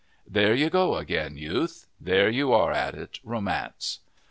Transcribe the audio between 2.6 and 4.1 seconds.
at it, Romance!